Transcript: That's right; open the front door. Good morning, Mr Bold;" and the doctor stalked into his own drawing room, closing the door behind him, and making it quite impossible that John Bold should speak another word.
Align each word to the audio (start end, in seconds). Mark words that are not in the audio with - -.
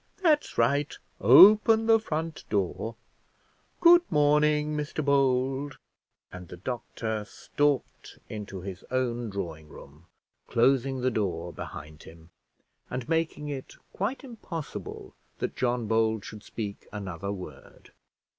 That's 0.23 0.57
right; 0.57 0.97
open 1.19 1.85
the 1.85 1.99
front 1.99 2.43
door. 2.49 2.95
Good 3.81 4.01
morning, 4.11 4.75
Mr 4.75 5.05
Bold;" 5.05 5.77
and 6.31 6.47
the 6.47 6.57
doctor 6.57 7.23
stalked 7.23 8.17
into 8.27 8.61
his 8.61 8.83
own 8.89 9.29
drawing 9.29 9.69
room, 9.69 10.07
closing 10.47 11.01
the 11.01 11.11
door 11.11 11.53
behind 11.53 12.01
him, 12.01 12.31
and 12.89 13.07
making 13.07 13.49
it 13.49 13.75
quite 13.93 14.23
impossible 14.23 15.13
that 15.37 15.55
John 15.55 15.85
Bold 15.85 16.25
should 16.25 16.41
speak 16.41 16.87
another 16.91 17.31
word. 17.31 17.91